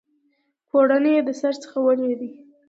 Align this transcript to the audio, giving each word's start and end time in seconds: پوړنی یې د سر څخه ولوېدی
پوړنی 0.67 1.11
یې 1.15 1.21
د 1.27 1.29
سر 1.41 1.53
څخه 1.63 1.77
ولوېدی 1.81 2.31